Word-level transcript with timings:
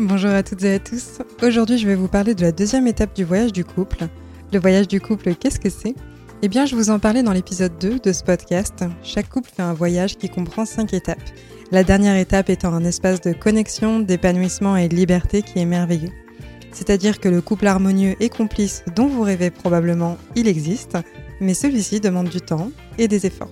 Bonjour 0.00 0.30
à 0.30 0.44
toutes 0.44 0.62
et 0.62 0.74
à 0.74 0.78
tous. 0.78 1.18
Aujourd'hui, 1.42 1.76
je 1.76 1.84
vais 1.84 1.96
vous 1.96 2.06
parler 2.06 2.36
de 2.36 2.42
la 2.42 2.52
deuxième 2.52 2.86
étape 2.86 3.16
du 3.16 3.24
voyage 3.24 3.52
du 3.52 3.64
couple. 3.64 4.06
Le 4.52 4.60
voyage 4.60 4.86
du 4.86 5.00
couple, 5.00 5.34
qu'est-ce 5.34 5.58
que 5.58 5.70
c'est? 5.70 5.96
Eh 6.40 6.46
bien, 6.46 6.66
je 6.66 6.76
vous 6.76 6.90
en 6.90 7.00
parlais 7.00 7.24
dans 7.24 7.32
l'épisode 7.32 7.76
2 7.80 7.98
de 7.98 8.12
ce 8.12 8.22
podcast. 8.22 8.84
Chaque 9.02 9.28
couple 9.28 9.50
fait 9.52 9.62
un 9.62 9.74
voyage 9.74 10.16
qui 10.16 10.28
comprend 10.28 10.64
5 10.64 10.94
étapes. 10.94 11.18
La 11.72 11.82
dernière 11.82 12.16
étape 12.16 12.48
étant 12.48 12.72
un 12.72 12.84
espace 12.84 13.20
de 13.22 13.32
connexion, 13.32 13.98
d'épanouissement 13.98 14.76
et 14.76 14.86
de 14.86 14.94
liberté 14.94 15.42
qui 15.42 15.58
est 15.58 15.66
merveilleux. 15.66 16.12
C'est-à-dire 16.70 17.18
que 17.18 17.28
le 17.28 17.40
couple 17.40 17.66
harmonieux 17.66 18.14
et 18.20 18.28
complice 18.28 18.84
dont 18.94 19.08
vous 19.08 19.22
rêvez 19.22 19.50
probablement, 19.50 20.16
il 20.36 20.46
existe, 20.46 20.96
mais 21.40 21.54
celui-ci 21.54 21.98
demande 21.98 22.28
du 22.28 22.40
temps 22.40 22.70
et 22.98 23.08
des 23.08 23.26
efforts. 23.26 23.50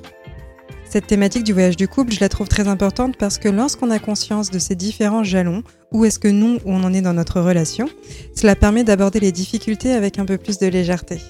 Cette 0.96 1.08
thématique 1.08 1.44
du 1.44 1.52
voyage 1.52 1.76
du 1.76 1.88
couple, 1.88 2.14
je 2.14 2.20
la 2.20 2.30
trouve 2.30 2.48
très 2.48 2.68
importante 2.68 3.18
parce 3.18 3.36
que 3.36 3.50
lorsqu'on 3.50 3.90
a 3.90 3.98
conscience 3.98 4.50
de 4.50 4.58
ces 4.58 4.74
différents 4.74 5.24
jalons, 5.24 5.62
où 5.92 6.06
est-ce 6.06 6.18
que 6.18 6.26
nous, 6.26 6.56
on 6.64 6.82
en 6.84 6.94
est 6.94 7.02
dans 7.02 7.12
notre 7.12 7.42
relation, 7.42 7.86
cela 8.34 8.56
permet 8.56 8.82
d'aborder 8.82 9.20
les 9.20 9.30
difficultés 9.30 9.92
avec 9.92 10.18
un 10.18 10.24
peu 10.24 10.38
plus 10.38 10.56
de 10.56 10.66
légèreté. 10.66 11.20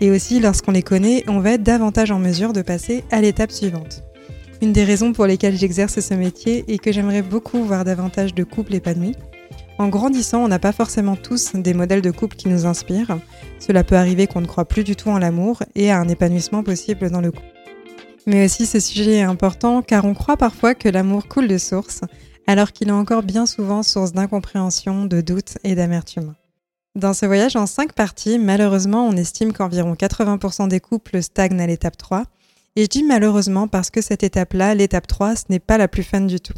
Et 0.00 0.10
aussi, 0.10 0.40
lorsqu'on 0.40 0.72
les 0.72 0.82
connaît, 0.82 1.22
on 1.28 1.38
va 1.38 1.52
être 1.52 1.62
davantage 1.62 2.10
en 2.10 2.18
mesure 2.18 2.52
de 2.52 2.62
passer 2.62 3.04
à 3.12 3.20
l'étape 3.20 3.52
suivante. 3.52 4.02
Une 4.60 4.72
des 4.72 4.82
raisons 4.82 5.12
pour 5.12 5.26
lesquelles 5.26 5.56
j'exerce 5.56 6.00
ce 6.00 6.14
métier 6.14 6.64
est 6.66 6.78
que 6.78 6.90
j'aimerais 6.90 7.22
beaucoup 7.22 7.62
voir 7.62 7.84
davantage 7.84 8.34
de 8.34 8.42
couples 8.42 8.74
épanouis. 8.74 9.14
En 9.78 9.86
grandissant, 9.86 10.42
on 10.42 10.48
n'a 10.48 10.58
pas 10.58 10.72
forcément 10.72 11.14
tous 11.14 11.52
des 11.54 11.74
modèles 11.74 12.02
de 12.02 12.10
couple 12.10 12.34
qui 12.34 12.48
nous 12.48 12.66
inspirent. 12.66 13.20
Cela 13.60 13.84
peut 13.84 13.94
arriver 13.94 14.26
qu'on 14.26 14.40
ne 14.40 14.46
croit 14.46 14.64
plus 14.64 14.82
du 14.82 14.96
tout 14.96 15.10
en 15.10 15.18
l'amour 15.20 15.62
et 15.76 15.92
à 15.92 16.00
un 16.00 16.08
épanouissement 16.08 16.64
possible 16.64 17.08
dans 17.08 17.20
le 17.20 17.30
couple. 17.30 17.59
Mais 18.26 18.44
aussi 18.44 18.66
ce 18.66 18.80
sujet 18.80 19.16
est 19.16 19.22
important 19.22 19.82
car 19.82 20.04
on 20.04 20.14
croit 20.14 20.36
parfois 20.36 20.74
que 20.74 20.88
l'amour 20.88 21.26
coule 21.26 21.48
de 21.48 21.58
source, 21.58 22.02
alors 22.46 22.72
qu'il 22.72 22.88
est 22.88 22.92
encore 22.92 23.22
bien 23.22 23.46
souvent 23.46 23.82
source 23.82 24.12
d'incompréhension, 24.12 25.06
de 25.06 25.20
doute 25.20 25.58
et 25.64 25.74
d'amertume. 25.74 26.34
Dans 26.96 27.14
ce 27.14 27.24
voyage 27.24 27.54
en 27.54 27.66
cinq 27.66 27.92
parties, 27.92 28.38
malheureusement, 28.38 29.06
on 29.06 29.12
estime 29.12 29.52
qu'environ 29.52 29.94
80% 29.94 30.68
des 30.68 30.80
couples 30.80 31.22
stagnent 31.22 31.60
à 31.60 31.66
l'étape 31.66 31.96
3. 31.96 32.24
Et 32.76 32.82
je 32.82 32.88
dis 32.88 33.04
malheureusement 33.04 33.68
parce 33.68 33.90
que 33.90 34.00
cette 34.00 34.22
étape-là, 34.22 34.74
l'étape 34.74 35.06
3, 35.06 35.36
ce 35.36 35.44
n'est 35.50 35.60
pas 35.60 35.78
la 35.78 35.88
plus 35.88 36.02
fun 36.02 36.22
du 36.22 36.40
tout. 36.40 36.54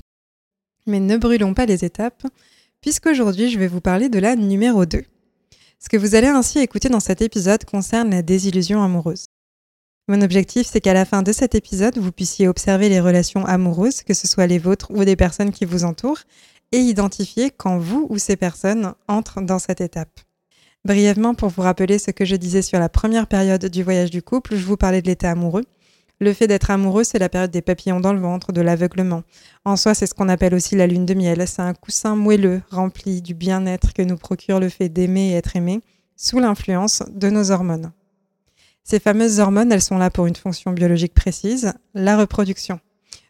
Mais 0.87 1.01
ne 1.01 1.17
brûlons 1.17 1.55
pas 1.55 1.67
les 1.67 1.85
étapes, 1.85 2.27
puisqu'aujourd'hui 2.81 3.51
je 3.51 3.59
vais 3.59 3.69
vous 3.69 3.81
parler 3.81 4.09
de 4.09 4.19
la 4.19 4.35
numéro 4.35 4.87
2. 4.87 5.05
Ce 5.79 5.89
que 5.89 5.97
vous 5.97 6.15
allez 6.15 6.29
ainsi 6.29 6.61
écouter 6.61 6.89
dans 6.89 7.01
cet 7.01 7.23
épisode 7.23 7.65
concerne 7.65 8.11
la 8.11 8.23
désillusion 8.23 8.83
amoureuse. 8.83 9.27
Mon 10.09 10.21
objectif, 10.21 10.67
c'est 10.67 10.81
qu'à 10.81 10.95
la 10.95 11.05
fin 11.05 11.23
de 11.23 11.33
cet 11.33 11.55
épisode, 11.55 11.97
vous 11.97 12.11
puissiez 12.11 12.49
observer 12.49 12.89
les 12.89 13.01
relations 13.01 13.47
amoureuses, 13.47 14.03
que 14.03 14.15
ce 14.15 14.27
soit 14.27 14.49
les 14.49 14.59
vôtres 14.59 14.91
ou 14.91 15.05
des 15.05 15.15
personnes 15.15 15.53
qui 15.53 15.65
vous 15.65 15.85
entourent, 15.85 16.23
et 16.73 16.79
identifier 16.79 17.51
quand 17.51 17.79
vous 17.79 18.07
ou 18.11 18.19
ces 18.19 18.37
personnes 18.37 18.95
entrent 19.07 19.41
dans 19.43 19.61
cette 19.61 19.81
étape. 19.81 20.21
Brièvement, 20.85 21.35
pour 21.35 21.51
vous 21.51 21.63
rappeler 21.63 22.01
ce 22.01 22.11
que 22.11 22.25
je 22.25 22.35
disais 22.35 22.63
sur 22.63 22.81
la 22.81 22.89
première 22.89 23.29
période 23.29 23.65
du 23.67 23.85
voyage 23.85 24.11
du 24.11 24.23
couple, 24.23 24.57
je 24.57 24.65
vous 24.65 24.77
parlais 24.77 25.03
de 25.03 25.07
l'état 25.07 25.31
amoureux. 25.31 25.63
Le 26.19 26.33
fait 26.33 26.49
d'être 26.49 26.73
amoureux, 26.73 27.05
c'est 27.05 27.21
la 27.21 27.29
période 27.29 27.53
des 27.53 27.63
papillons 27.63 28.01
dans 28.01 28.13
le 28.13 28.21
ventre, 28.21 28.53
de 28.53 28.61
l'aveuglement. 28.61 29.23
En 29.65 29.77
soi, 29.77 29.95
c'est 29.95 30.07
ce 30.07 30.15
qu'on 30.15 30.29
appelle 30.29 30.55
aussi 30.55 30.75
la 30.75 30.89
lune 30.89 31.07
de 31.07 31.15
miel. 31.15 31.47
C'est 31.47 31.63
un 31.63 31.75
coussin 31.75 32.17
moelleux, 32.17 32.63
rempli 32.71 33.23
du 33.23 33.35
bien-être 33.35 33.93
que 33.93 34.03
nous 34.03 34.17
procure 34.17 34.59
le 34.59 34.69
fait 34.69 34.89
d'aimer 34.89 35.31
et 35.31 35.35
être 35.35 35.55
aimé, 35.55 35.81
sous 36.17 36.41
l'influence 36.41 37.05
de 37.13 37.31
nos 37.31 37.53
hormones. 37.53 37.93
Ces 38.85 38.99
fameuses 38.99 39.41
hormones, 39.41 39.73
elles 39.73 39.83
sont 39.83 39.99
là 39.99 40.11
pour 40.11 40.27
une 40.27 40.37
fonction 40.37 40.73
biologique 40.73 41.15
précise, 41.15 41.73
la 41.95 42.17
reproduction. 42.17 42.81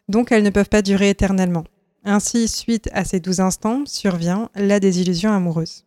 Donc 0.09 0.31
elles 0.31 0.43
ne 0.43 0.49
peuvent 0.49 0.69
pas 0.69 0.81
durer 0.81 1.09
éternellement. 1.09 1.63
Ainsi, 2.03 2.47
suite 2.47 2.89
à 2.93 3.05
ces 3.05 3.19
douze 3.19 3.39
instants, 3.39 3.83
survient 3.85 4.49
la 4.55 4.79
désillusion 4.79 5.31
amoureuse. 5.31 5.85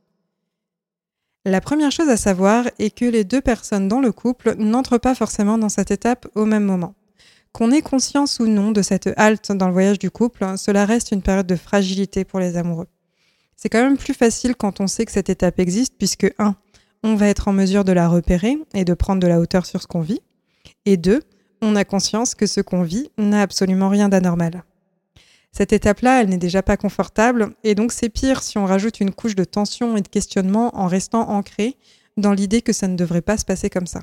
La 1.45 1.61
première 1.61 1.93
chose 1.93 2.09
à 2.09 2.17
savoir 2.17 2.65
est 2.79 2.91
que 2.91 3.05
les 3.05 3.23
deux 3.23 3.41
personnes 3.41 3.87
dans 3.87 4.01
le 4.01 4.13
couple 4.13 4.57
n'entrent 4.57 4.99
pas 4.99 5.15
forcément 5.15 5.59
dans 5.59 5.69
cette 5.69 5.91
étape 5.91 6.27
au 6.35 6.45
même 6.45 6.65
moment. 6.65 6.95
Qu'on 7.53 7.71
ait 7.71 7.83
conscience 7.83 8.41
ou 8.41 8.47
non 8.47 8.73
de 8.73 8.83
cette 8.83 9.11
halte 9.17 9.53
dans 9.53 9.69
le 9.69 9.73
voyage 9.73 9.99
du 9.99 10.11
couple, 10.11 10.45
cela 10.57 10.85
reste 10.85 11.13
une 11.13 11.23
période 11.23 11.47
de 11.47 11.57
fragilité 11.57 12.25
pour 12.25 12.41
les 12.41 12.57
amoureux. 12.57 12.89
C'est 13.55 13.69
quand 13.69 13.83
même 13.83 13.97
plus 13.97 14.13
facile 14.13 14.57
quand 14.57 14.81
on 14.81 14.87
sait 14.87 15.05
que 15.07 15.13
cette 15.13 15.31
étape 15.31 15.59
existe 15.59 15.95
puisque 15.97 16.27
1 16.39 16.57
on 17.03 17.15
va 17.15 17.29
être 17.29 17.49
en 17.49 17.53
mesure 17.53 17.85
de 17.85 17.93
la 17.93 18.09
repérer 18.09 18.57
et 18.75 18.85
de 18.85 18.95
prendre 18.95 19.21
de 19.21 19.27
la 19.27 19.41
hauteur 19.41 19.67
sur 19.67 19.83
ce 19.83 19.87
qu'on 19.87 20.01
vit. 20.01 20.21
Et 20.85 20.97
deux, 20.97 21.21
on 21.63 21.77
a 21.77 21.85
conscience 21.85 22.35
que 22.35 22.47
ce 22.47 22.61
qu'on 22.61 22.83
vit 22.83 23.11
n'a 23.19 23.43
absolument 23.43 23.89
rien 23.89 24.09
d'anormal. 24.09 24.65
Cette 25.53 25.73
étape-là, 25.73 26.21
elle 26.21 26.29
n'est 26.29 26.37
déjà 26.37 26.63
pas 26.63 26.77
confortable, 26.77 27.55
et 27.65 27.75
donc 27.75 27.93
c'est 27.93 28.11
pire 28.11 28.43
si 28.43 28.59
on 28.59 28.67
rajoute 28.67 29.01
une 29.01 29.13
couche 29.13 29.35
de 29.35 29.45
tension 29.45 29.97
et 29.97 30.03
de 30.03 30.09
questionnement 30.09 30.77
en 30.77 30.87
restant 30.87 31.31
ancré 31.31 31.77
dans 32.17 32.33
l'idée 32.33 32.61
que 32.61 32.73
ça 32.73 32.89
ne 32.89 32.97
devrait 32.97 33.23
pas 33.23 33.39
se 33.39 33.45
passer 33.45 33.71
comme 33.71 33.87
ça. 33.87 34.01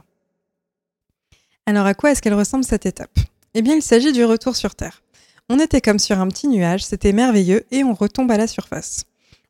Alors 1.65 1.85
à 1.85 1.93
quoi 1.93 2.11
est-ce 2.11 2.21
qu'elle 2.21 2.33
ressemble 2.33 2.63
cette 2.63 2.85
étape? 2.85 3.19
Eh 3.53 3.61
bien, 3.61 3.75
il 3.75 3.83
s'agit 3.83 4.11
du 4.11 4.25
retour 4.25 4.55
sur 4.55 4.73
Terre. 4.73 5.03
On 5.49 5.59
était 5.59 5.81
comme 5.81 5.99
sur 5.99 6.19
un 6.19 6.27
petit 6.27 6.47
nuage, 6.47 6.83
c'était 6.83 7.13
merveilleux, 7.13 7.65
et 7.69 7.83
on 7.83 7.93
retombe 7.93 8.31
à 8.31 8.37
la 8.37 8.47
surface 8.47 9.05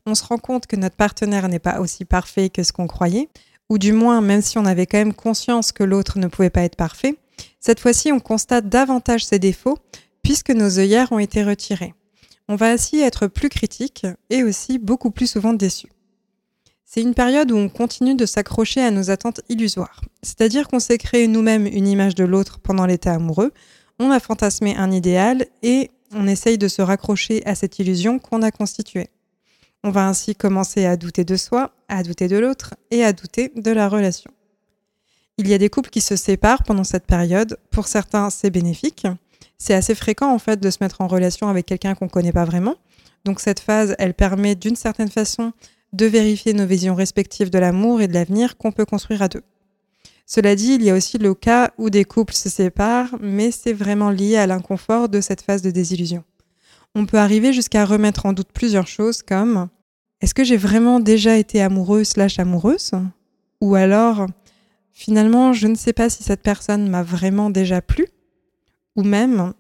on 0.06 0.16
se 0.16 0.24
rend 0.24 0.38
compte 0.38 0.68
que 0.68 0.76
notre 0.76 0.96
partenaire 0.96 1.48
n'est 1.48 1.60
pas 1.60 1.80
aussi 1.80 2.06
parfait 2.06 2.50
que 2.50 2.64
ce 2.64 2.74
qu'on 2.74 2.88
croyait, 2.88 3.30
ou 3.70 3.78
du 3.78 3.94
moins, 3.94 4.22
même 4.22 4.42
si 4.42 4.58
on 4.58 4.66
avait 4.66 4.86
quand 4.86 4.98
même 4.98 5.14
conscience 5.14 5.72
que 5.72 5.84
l'autre 5.84 6.20
ne 6.20 6.28
pouvait 6.28 6.50
pas 6.50 6.64
être 6.64 6.76
parfait, 6.76 7.16
cette 7.60 7.80
fois-ci, 7.80 8.12
on 8.12 8.20
constate 8.20 8.70
davantage 8.70 9.26
ses 9.26 9.40
défauts 9.40 9.78
puisque 10.22 10.52
nos 10.52 10.80
œillères 10.80 11.12
ont 11.12 11.20
été 11.20 11.44
retirées. 11.44 11.94
On 12.48 12.56
va 12.56 12.72
ainsi 12.72 13.00
être 13.00 13.28
plus 13.28 13.50
critique 13.50 14.06
et 14.30 14.44
aussi 14.44 14.78
beaucoup 14.78 15.12
plus 15.12 15.28
souvent 15.28 15.54
déçu. 15.54 15.88
C'est 16.86 17.02
une 17.02 17.16
période 17.16 17.52
où 17.52 17.56
on 17.56 17.70
continue 17.70 18.16
de 18.16 18.26
s'accrocher 18.26 18.82
à 18.82 18.92
nos 18.92 19.10
attentes 19.10 19.42
illusoires, 19.50 20.02
c'est-à-dire 20.22 20.68
qu'on 20.68 20.80
s'est 20.80 20.98
créé 20.98 21.28
nous-mêmes 21.28 21.66
une 21.66 21.88
image 21.88 22.16
de 22.16 22.24
l'autre 22.24 22.60
pendant 22.60 22.86
l'état 22.86 23.14
amoureux, 23.14 23.52
on 24.00 24.12
a 24.12 24.20
fantasmé 24.20 24.76
un 24.76 24.92
idéal 24.92 25.46
et 25.62 25.90
on 26.12 26.28
essaye 26.28 26.58
de 26.58 26.68
se 26.68 26.82
raccrocher 26.82 27.44
à 27.46 27.56
cette 27.56 27.80
illusion 27.80 28.20
qu'on 28.20 28.42
a 28.42 28.52
constituée. 28.52 29.10
On 29.86 29.92
va 29.92 30.08
ainsi 30.08 30.34
commencer 30.34 30.86
à 30.86 30.96
douter 30.96 31.26
de 31.26 31.36
soi, 31.36 31.72
à 31.90 32.04
douter 32.04 32.30
de 32.30 32.38
l'autre 32.38 32.74
et 32.90 33.04
à 33.04 33.12
douter 33.12 33.52
de 33.54 33.72
la 33.72 33.90
relation. 33.90 34.32
Il 35.38 35.48
y 35.50 35.54
a 35.54 35.58
des 35.58 35.70
couples 35.70 35.90
qui 35.90 36.00
se 36.00 36.16
séparent 36.16 36.64
pendant 36.64 36.86
cette 36.86 37.06
période. 37.06 37.58
Pour 37.70 37.88
certains, 37.88 38.30
c'est 38.30 38.50
bénéfique. 38.50 39.08
C'est 39.58 39.74
assez 39.74 39.94
fréquent 39.94 40.34
en 40.34 40.40
fait 40.40 40.58
de 40.58 40.70
se 40.70 40.78
mettre 40.80 41.02
en 41.02 41.08
relation 41.08 41.50
avec 41.50 41.66
quelqu'un 41.66 41.96
qu'on 41.96 42.06
ne 42.06 42.10
connaît 42.10 42.32
pas 42.32 42.46
vraiment. 42.46 42.76
Donc 43.26 43.42
cette 43.42 43.60
phase, 43.60 43.96
elle 44.00 44.14
permet 44.14 44.56
d'une 44.56 44.78
certaine 44.78 45.10
façon 45.10 45.52
de 45.92 46.06
vérifier 46.06 46.54
nos 46.54 46.66
visions 46.66 46.96
respectives 46.96 47.50
de 47.50 47.60
l'amour 47.60 48.00
et 48.00 48.08
de 48.08 48.14
l'avenir 48.14 48.56
qu'on 48.56 48.72
peut 48.72 48.86
construire 48.86 49.22
à 49.22 49.28
deux. 49.28 49.44
Cela 50.26 50.56
dit, 50.56 50.76
il 50.76 50.84
y 50.84 50.92
a 50.92 50.96
aussi 50.96 51.18
le 51.18 51.34
cas 51.34 51.72
où 51.78 51.90
des 51.90 52.06
couples 52.06 52.34
se 52.34 52.50
séparent, 52.50 53.16
mais 53.20 53.52
c'est 53.52 53.74
vraiment 53.74 54.12
lié 54.12 54.38
à 54.38 54.48
l'inconfort 54.48 55.10
de 55.10 55.20
cette 55.20 55.42
phase 55.42 55.62
de 55.62 55.72
désillusion 55.72 56.24
on 56.96 57.06
peut 57.06 57.18
arriver 57.18 57.54
jusqu'à 57.54 57.86
remettre 57.86 58.26
en 58.26 58.34
doute 58.34 58.52
plusieurs 58.54 58.88
choses 58.88 59.24
comme 59.24 59.70
est-ce 60.24 60.34
que 60.34 60.46
j'ai 60.46 60.56
vraiment 60.56 61.02
déjà 61.02 61.36
été 61.36 61.62
amoureuse 61.62 62.08
slash 62.08 62.40
amoureuse? 62.40 62.92
Ou 63.60 63.76
alors, 63.76 64.26
finalement, 64.94 65.52
je 65.52 65.68
ne 65.68 65.76
sais 65.76 65.92
pas 65.92 66.10
si 66.10 66.24
cette 66.24 66.42
personne 66.42 66.90
m'a 66.90 67.04
vraiment 67.04 67.50
déjà 67.50 67.82
plu. 67.82 68.08
Ou 68.96 69.04
même, 69.04 69.54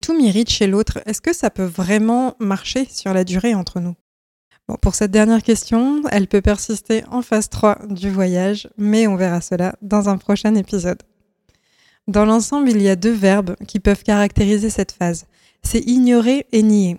tout 0.00 0.16
m'irrite 0.16 0.48
chez 0.48 0.66
l'autre, 0.66 1.02
est-ce 1.04 1.20
que 1.20 1.34
ça 1.34 1.50
peut 1.50 1.66
vraiment 1.66 2.36
marcher 2.38 2.86
sur 2.86 3.12
la 3.12 3.22
durée 3.24 3.54
entre 3.54 3.80
nous? 3.80 3.94
Pour 4.80 4.94
cette 4.94 5.10
dernière 5.10 5.42
question, 5.42 6.00
elle 6.10 6.26
peut 6.26 6.40
persister 6.40 7.04
en 7.10 7.20
phase 7.20 7.50
3 7.50 7.88
du 7.90 8.08
voyage, 8.08 8.70
mais 8.78 9.06
on 9.06 9.16
verra 9.16 9.42
cela 9.42 9.76
dans 9.82 10.08
un 10.08 10.16
prochain 10.16 10.54
épisode. 10.54 11.02
Dans 12.08 12.24
l'ensemble, 12.24 12.70
il 12.70 12.80
y 12.80 12.88
a 12.88 12.96
deux 12.96 13.12
verbes 13.12 13.56
qui 13.68 13.78
peuvent 13.78 14.04
caractériser 14.04 14.70
cette 14.70 14.92
phase. 14.92 15.26
C'est 15.62 15.86
ignorer 15.86 16.46
et 16.50 16.62
nier. 16.62 16.98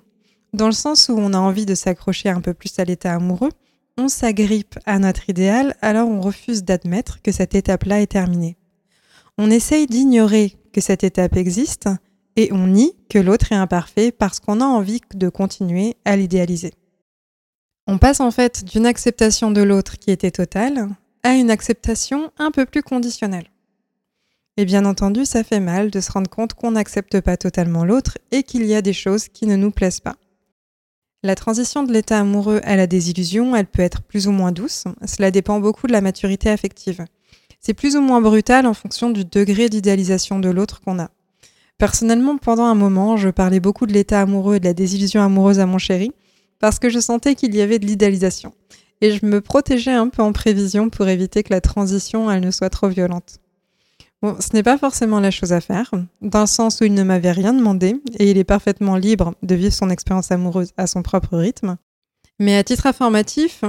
Dans 0.54 0.68
le 0.68 0.74
sens 0.74 1.10
où 1.10 1.16
on 1.18 1.34
a 1.34 1.40
envie 1.40 1.66
de 1.66 1.74
s'accrocher 1.74 2.30
un 2.30 2.40
peu 2.40 2.54
plus 2.54 2.78
à 2.78 2.84
l'état 2.84 3.16
amoureux, 3.16 3.52
on 3.98 4.08
s'agrippe 4.08 4.78
à 4.86 5.00
notre 5.00 5.30
idéal, 5.30 5.76
alors 5.82 6.08
on 6.08 6.22
refuse 6.22 6.64
d'admettre 6.64 7.22
que 7.22 7.32
cette 7.32 7.56
étape-là 7.56 8.02
est 8.02 8.12
terminée. 8.12 8.58
On 9.40 9.50
essaye 9.50 9.88
d'ignorer 9.88 10.56
que 10.72 10.82
cette 10.82 11.04
étape 11.04 11.38
existe 11.38 11.90
et 12.36 12.52
on 12.54 12.68
nie 12.68 12.96
que 13.10 13.18
l'autre 13.20 13.52
est 13.52 13.56
imparfait 13.56 14.12
parce 14.12 14.40
qu'on 14.40 14.62
a 14.62 14.66
envie 14.66 15.02
de 15.16 15.30
continuer 15.30 15.96
à 16.06 16.16
l'idéaliser. 16.16 16.74
On 17.88 17.98
passe 17.98 18.20
en 18.20 18.32
fait 18.32 18.64
d'une 18.64 18.86
acceptation 18.86 19.52
de 19.52 19.62
l'autre 19.62 19.98
qui 19.98 20.12
était 20.12 20.32
totale 20.32 20.88
à 21.24 21.34
une 21.34 21.52
acceptation 21.52 22.32
un 22.38 22.52
peu 22.52 22.66
plus 22.66 22.84
conditionnelle. 22.84 23.50
Et 24.58 24.66
bien 24.66 24.86
entendu, 24.86 25.26
ça 25.26 25.44
fait 25.44 25.60
mal 25.60 25.90
de 25.90 26.00
se 26.00 26.12
rendre 26.12 26.30
compte 26.30 26.54
qu'on 26.54 26.72
n'accepte 26.72 27.22
pas 27.22 27.38
totalement 27.38 27.86
l'autre 27.86 28.20
et 28.32 28.44
qu'il 28.44 28.66
y 28.66 28.76
a 28.76 28.84
des 28.84 28.94
choses 28.94 29.28
qui 29.28 29.48
ne 29.48 29.56
nous 29.56 29.72
plaisent 29.72 30.00
pas. 30.00 30.16
La 31.26 31.36
transition 31.36 31.84
de 31.84 31.94
l'état 31.94 32.20
amoureux 32.20 32.60
à 32.66 32.76
la 32.76 32.86
désillusion, 32.86 33.56
elle 33.56 33.66
peut 33.66 33.82
être 33.82 34.02
plus 34.02 34.28
ou 34.28 34.32
moins 34.32 34.52
douce. 34.52 34.84
Cela 35.08 35.32
dépend 35.32 35.62
beaucoup 35.62 35.88
de 35.88 35.94
la 35.94 36.02
maturité 36.02 36.50
affective. 36.50 37.06
C'est 37.62 37.74
plus 37.74 37.96
ou 37.96 38.02
moins 38.02 38.20
brutal 38.20 38.68
en 38.68 38.74
fonction 38.74 39.10
du 39.10 39.24
degré 39.24 39.70
d'idéalisation 39.70 40.40
de 40.40 40.50
l'autre 40.50 40.82
qu'on 40.82 41.00
a. 41.00 41.12
Personnellement, 41.78 42.38
pendant 42.38 42.66
un 42.66 42.76
moment, 42.76 43.16
je 43.16 43.30
parlais 43.30 43.62
beaucoup 43.62 43.86
de 43.86 43.94
l'état 43.94 44.20
amoureux 44.20 44.56
et 44.56 44.60
de 44.60 44.66
la 44.66 44.74
désillusion 44.74 45.22
amoureuse 45.22 45.62
à 45.62 45.66
mon 45.66 45.78
chéri, 45.78 46.12
parce 46.60 46.78
que 46.78 46.90
je 46.90 47.00
sentais 47.00 47.36
qu'il 47.36 47.56
y 47.56 47.62
avait 47.62 47.80
de 47.80 47.86
l'idéalisation. 47.86 48.54
Et 49.00 49.12
je 49.12 49.26
me 49.26 49.40
protégeais 49.40 49.94
un 49.94 50.10
peu 50.10 50.22
en 50.22 50.34
prévision 50.34 50.90
pour 50.90 51.08
éviter 51.08 51.42
que 51.44 51.54
la 51.54 51.62
transition, 51.62 52.30
elle 52.30 52.44
ne 52.44 52.52
soit 52.52 52.70
trop 52.70 52.90
violente. 52.90 53.40
Ce 54.24 54.54
n'est 54.54 54.64
pas 54.64 54.78
forcément 54.78 55.20
la 55.20 55.32
chose 55.32 55.52
à 55.52 55.60
faire, 55.60 55.92
dans 56.22 56.42
le 56.42 56.48
sens 56.48 56.80
où 56.80 56.86
il 56.86 56.94
ne 56.94 57.04
m'avait 57.04 57.32
rien 57.32 57.54
demandé, 57.54 58.02
et 58.20 58.32
il 58.32 58.38
est 58.38 58.46
parfaitement 58.46 58.96
libre 58.96 59.36
de 59.44 59.56
vivre 59.56 59.74
son 59.74 59.90
expérience 59.90 60.32
amoureuse 60.32 60.72
à 60.78 60.88
son 60.88 61.04
propre 61.04 61.38
rythme. 61.38 61.76
Mais 62.40 62.56
à 62.56 62.64
titre 62.64 62.88
informatif, 62.88 63.64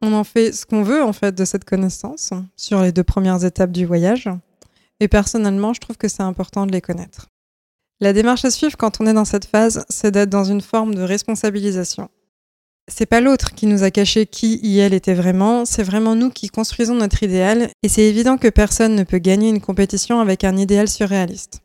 on 0.00 0.14
en 0.14 0.24
fait 0.24 0.52
ce 0.52 0.64
qu'on 0.64 0.82
veut 0.82 1.02
en 1.02 1.12
fait 1.12 1.34
de 1.34 1.44
cette 1.44 1.64
connaissance 1.64 2.32
sur 2.56 2.80
les 2.80 2.92
deux 2.92 3.04
premières 3.04 3.44
étapes 3.44 3.72
du 3.72 3.84
voyage. 3.84 4.30
Et 5.00 5.08
personnellement, 5.08 5.74
je 5.74 5.80
trouve 5.80 5.98
que 5.98 6.08
c'est 6.08 6.22
important 6.22 6.66
de 6.66 6.72
les 6.72 6.80
connaître. 6.80 7.28
La 8.00 8.14
démarche 8.14 8.46
à 8.46 8.50
suivre 8.50 8.78
quand 8.78 9.00
on 9.00 9.06
est 9.06 9.12
dans 9.12 9.26
cette 9.26 9.44
phase, 9.44 9.84
c'est 9.90 10.10
d'être 10.10 10.30
dans 10.30 10.44
une 10.44 10.62
forme 10.62 10.94
de 10.94 11.02
responsabilisation. 11.02 12.08
C'est 12.92 13.06
pas 13.06 13.20
l'autre 13.20 13.54
qui 13.54 13.66
nous 13.66 13.84
a 13.84 13.90
caché 13.90 14.26
qui 14.26 14.78
elle 14.78 14.92
était 14.92 15.14
vraiment, 15.14 15.64
c'est 15.64 15.82
vraiment 15.82 16.14
nous 16.14 16.28
qui 16.28 16.48
construisons 16.48 16.94
notre 16.94 17.22
idéal, 17.22 17.70
et 17.82 17.88
c'est 17.88 18.02
évident 18.02 18.36
que 18.36 18.48
personne 18.48 18.94
ne 18.94 19.04
peut 19.04 19.18
gagner 19.18 19.48
une 19.48 19.60
compétition 19.60 20.20
avec 20.20 20.44
un 20.44 20.56
idéal 20.56 20.88
surréaliste. 20.88 21.62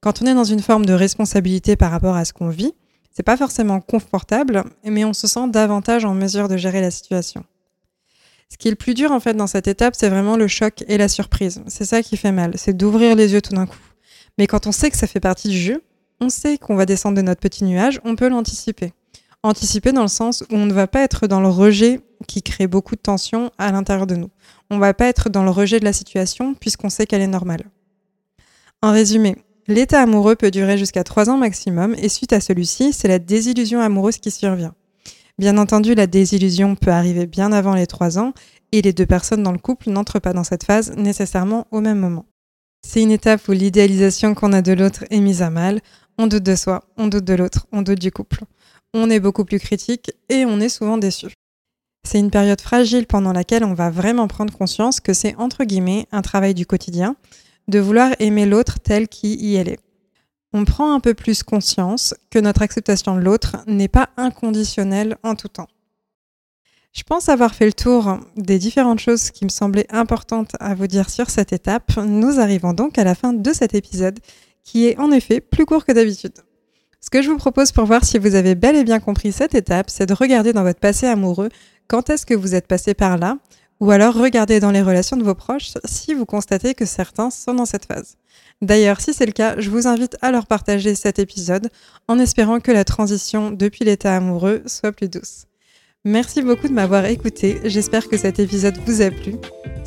Quand 0.00 0.22
on 0.22 0.26
est 0.26 0.34
dans 0.34 0.44
une 0.44 0.60
forme 0.60 0.86
de 0.86 0.92
responsabilité 0.92 1.74
par 1.74 1.90
rapport 1.90 2.14
à 2.14 2.24
ce 2.24 2.32
qu'on 2.32 2.50
vit, 2.50 2.74
c'est 3.10 3.22
pas 3.22 3.36
forcément 3.36 3.80
confortable, 3.80 4.64
mais 4.84 5.04
on 5.04 5.14
se 5.14 5.26
sent 5.26 5.48
davantage 5.48 6.04
en 6.04 6.14
mesure 6.14 6.48
de 6.48 6.56
gérer 6.56 6.82
la 6.82 6.90
situation. 6.90 7.44
Ce 8.52 8.58
qui 8.58 8.68
est 8.68 8.72
le 8.72 8.76
plus 8.76 8.94
dur 8.94 9.10
en 9.10 9.18
fait 9.18 9.34
dans 9.34 9.48
cette 9.48 9.66
étape, 9.66 9.96
c'est 9.96 10.10
vraiment 10.10 10.36
le 10.36 10.46
choc 10.46 10.84
et 10.86 10.98
la 10.98 11.08
surprise. 11.08 11.62
C'est 11.66 11.86
ça 11.86 12.02
qui 12.02 12.16
fait 12.16 12.32
mal, 12.32 12.52
c'est 12.56 12.76
d'ouvrir 12.76 13.16
les 13.16 13.32
yeux 13.32 13.40
tout 13.40 13.54
d'un 13.54 13.66
coup. 13.66 13.78
Mais 14.38 14.46
quand 14.46 14.66
on 14.66 14.72
sait 14.72 14.90
que 14.90 14.96
ça 14.96 15.06
fait 15.06 15.20
partie 15.20 15.48
du 15.48 15.58
jeu, 15.58 15.82
on 16.20 16.28
sait 16.28 16.58
qu'on 16.58 16.76
va 16.76 16.86
descendre 16.86 17.16
de 17.16 17.22
notre 17.22 17.40
petit 17.40 17.64
nuage, 17.64 18.00
on 18.04 18.14
peut 18.14 18.28
l'anticiper. 18.28 18.92
Anticiper 19.46 19.92
dans 19.92 20.02
le 20.02 20.08
sens 20.08 20.42
où 20.50 20.56
on 20.56 20.66
ne 20.66 20.72
va 20.72 20.88
pas 20.88 21.02
être 21.02 21.28
dans 21.28 21.40
le 21.40 21.46
rejet 21.46 22.00
qui 22.26 22.42
crée 22.42 22.66
beaucoup 22.66 22.96
de 22.96 23.00
tension 23.00 23.52
à 23.58 23.70
l'intérieur 23.70 24.08
de 24.08 24.16
nous. 24.16 24.30
On 24.70 24.74
ne 24.74 24.80
va 24.80 24.92
pas 24.92 25.06
être 25.06 25.30
dans 25.30 25.44
le 25.44 25.50
rejet 25.50 25.78
de 25.78 25.84
la 25.84 25.92
situation 25.92 26.54
puisqu'on 26.54 26.90
sait 26.90 27.06
qu'elle 27.06 27.22
est 27.22 27.28
normale. 27.28 27.62
En 28.82 28.90
résumé, 28.90 29.36
l'état 29.68 30.02
amoureux 30.02 30.34
peut 30.34 30.50
durer 30.50 30.76
jusqu'à 30.76 31.04
3 31.04 31.30
ans 31.30 31.36
maximum 31.36 31.94
et 31.96 32.08
suite 32.08 32.32
à 32.32 32.40
celui-ci, 32.40 32.92
c'est 32.92 33.06
la 33.06 33.20
désillusion 33.20 33.80
amoureuse 33.80 34.18
qui 34.18 34.32
survient. 34.32 34.74
Bien 35.38 35.58
entendu, 35.58 35.94
la 35.94 36.08
désillusion 36.08 36.74
peut 36.74 36.90
arriver 36.90 37.26
bien 37.26 37.52
avant 37.52 37.76
les 37.76 37.86
3 37.86 38.18
ans 38.18 38.32
et 38.72 38.82
les 38.82 38.92
deux 38.92 39.06
personnes 39.06 39.44
dans 39.44 39.52
le 39.52 39.58
couple 39.58 39.90
n'entrent 39.90 40.18
pas 40.18 40.32
dans 40.32 40.42
cette 40.42 40.64
phase 40.64 40.90
nécessairement 40.96 41.68
au 41.70 41.80
même 41.80 42.00
moment. 42.00 42.26
C'est 42.84 43.00
une 43.00 43.12
étape 43.12 43.46
où 43.46 43.52
l'idéalisation 43.52 44.34
qu'on 44.34 44.52
a 44.52 44.60
de 44.60 44.72
l'autre 44.72 45.04
est 45.10 45.20
mise 45.20 45.42
à 45.42 45.50
mal. 45.50 45.80
On 46.18 46.26
doute 46.26 46.42
de 46.42 46.56
soi, 46.56 46.82
on 46.96 47.06
doute 47.06 47.24
de 47.24 47.34
l'autre, 47.34 47.68
on 47.70 47.82
doute 47.82 48.00
du 48.00 48.10
couple. 48.10 48.42
On 48.98 49.10
est 49.10 49.20
beaucoup 49.20 49.44
plus 49.44 49.60
critique 49.60 50.10
et 50.30 50.46
on 50.46 50.58
est 50.58 50.70
souvent 50.70 50.96
déçu. 50.96 51.26
C'est 52.02 52.18
une 52.18 52.30
période 52.30 52.62
fragile 52.62 53.06
pendant 53.06 53.34
laquelle 53.34 53.62
on 53.62 53.74
va 53.74 53.90
vraiment 53.90 54.26
prendre 54.26 54.56
conscience 54.56 55.00
que 55.00 55.12
c'est 55.12 55.36
entre 55.36 55.64
guillemets 55.64 56.06
un 56.12 56.22
travail 56.22 56.54
du 56.54 56.64
quotidien 56.64 57.14
de 57.68 57.78
vouloir 57.78 58.14
aimer 58.20 58.46
l'autre 58.46 58.80
tel 58.80 59.06
qui 59.06 59.34
y 59.34 59.56
est. 59.56 59.78
On 60.54 60.64
prend 60.64 60.94
un 60.94 61.00
peu 61.00 61.12
plus 61.12 61.42
conscience 61.42 62.14
que 62.30 62.38
notre 62.38 62.62
acceptation 62.62 63.16
de 63.16 63.20
l'autre 63.20 63.58
n'est 63.66 63.88
pas 63.88 64.08
inconditionnelle 64.16 65.18
en 65.22 65.34
tout 65.34 65.48
temps. 65.48 65.68
Je 66.94 67.02
pense 67.02 67.28
avoir 67.28 67.54
fait 67.54 67.66
le 67.66 67.74
tour 67.74 68.18
des 68.36 68.58
différentes 68.58 69.00
choses 69.00 69.30
qui 69.30 69.44
me 69.44 69.50
semblaient 69.50 69.92
importantes 69.92 70.52
à 70.58 70.74
vous 70.74 70.86
dire 70.86 71.10
sur 71.10 71.28
cette 71.28 71.52
étape. 71.52 71.98
Nous 71.98 72.40
arrivons 72.40 72.72
donc 72.72 72.96
à 72.96 73.04
la 73.04 73.14
fin 73.14 73.34
de 73.34 73.52
cet 73.52 73.74
épisode 73.74 74.20
qui 74.64 74.86
est 74.86 74.98
en 74.98 75.12
effet 75.12 75.42
plus 75.42 75.66
court 75.66 75.84
que 75.84 75.92
d'habitude. 75.92 76.45
Ce 77.06 77.10
que 77.10 77.22
je 77.22 77.30
vous 77.30 77.36
propose 77.36 77.70
pour 77.70 77.84
voir 77.84 78.04
si 78.04 78.18
vous 78.18 78.34
avez 78.34 78.56
bel 78.56 78.74
et 78.74 78.82
bien 78.82 78.98
compris 78.98 79.30
cette 79.30 79.54
étape, 79.54 79.90
c'est 79.90 80.06
de 80.06 80.12
regarder 80.12 80.52
dans 80.52 80.64
votre 80.64 80.80
passé 80.80 81.06
amoureux 81.06 81.50
quand 81.86 82.10
est-ce 82.10 82.26
que 82.26 82.34
vous 82.34 82.56
êtes 82.56 82.66
passé 82.66 82.94
par 82.94 83.16
là, 83.16 83.38
ou 83.78 83.92
alors 83.92 84.12
regarder 84.12 84.58
dans 84.58 84.72
les 84.72 84.82
relations 84.82 85.16
de 85.16 85.22
vos 85.22 85.36
proches 85.36 85.74
si 85.84 86.14
vous 86.14 86.26
constatez 86.26 86.74
que 86.74 86.84
certains 86.84 87.30
sont 87.30 87.54
dans 87.54 87.64
cette 87.64 87.86
phase. 87.86 88.16
D'ailleurs, 88.60 89.00
si 89.00 89.14
c'est 89.14 89.24
le 89.24 89.30
cas, 89.30 89.54
je 89.56 89.70
vous 89.70 89.86
invite 89.86 90.16
à 90.20 90.32
leur 90.32 90.48
partager 90.48 90.96
cet 90.96 91.20
épisode 91.20 91.68
en 92.08 92.18
espérant 92.18 92.58
que 92.58 92.72
la 92.72 92.82
transition 92.82 93.52
depuis 93.52 93.84
l'état 93.84 94.16
amoureux 94.16 94.64
soit 94.66 94.90
plus 94.90 95.08
douce. 95.08 95.44
Merci 96.04 96.42
beaucoup 96.42 96.66
de 96.66 96.72
m'avoir 96.72 97.04
écouté. 97.04 97.60
J'espère 97.62 98.08
que 98.08 98.16
cet 98.16 98.40
épisode 98.40 98.78
vous 98.84 99.02
a 99.02 99.12
plu. 99.12 99.36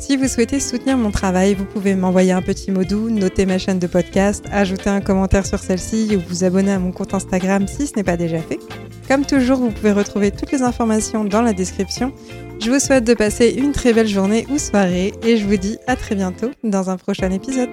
Si 0.00 0.16
vous 0.16 0.28
souhaitez 0.28 0.60
soutenir 0.60 0.96
mon 0.96 1.10
travail, 1.10 1.54
vous 1.54 1.66
pouvez 1.66 1.94
m'envoyer 1.94 2.32
un 2.32 2.40
petit 2.40 2.70
mot 2.70 2.84
doux, 2.84 3.10
noter 3.10 3.44
ma 3.44 3.58
chaîne 3.58 3.78
de 3.78 3.86
podcast, 3.86 4.46
ajouter 4.50 4.88
un 4.88 5.02
commentaire 5.02 5.44
sur 5.44 5.58
celle-ci 5.58 6.16
ou 6.16 6.22
vous 6.26 6.42
abonner 6.42 6.72
à 6.72 6.78
mon 6.78 6.90
compte 6.90 7.12
Instagram 7.12 7.68
si 7.68 7.86
ce 7.86 7.92
n'est 7.96 8.02
pas 8.02 8.16
déjà 8.16 8.38
fait. 8.38 8.58
Comme 9.06 9.26
toujours, 9.26 9.58
vous 9.58 9.70
pouvez 9.70 9.92
retrouver 9.92 10.30
toutes 10.30 10.52
les 10.52 10.62
informations 10.62 11.24
dans 11.24 11.42
la 11.42 11.52
description. 11.52 12.14
Je 12.60 12.70
vous 12.70 12.80
souhaite 12.80 13.04
de 13.04 13.14
passer 13.14 13.50
une 13.50 13.72
très 13.72 13.92
belle 13.92 14.08
journée 14.08 14.46
ou 14.50 14.58
soirée 14.58 15.12
et 15.22 15.36
je 15.36 15.46
vous 15.46 15.58
dis 15.58 15.76
à 15.86 15.96
très 15.96 16.14
bientôt 16.14 16.50
dans 16.64 16.88
un 16.88 16.96
prochain 16.96 17.30
épisode. 17.30 17.70